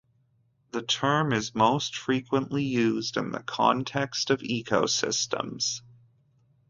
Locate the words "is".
1.31-1.53